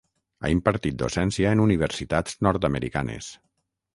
[0.45, 3.31] Ha impartit docència en universitats nord-americanes.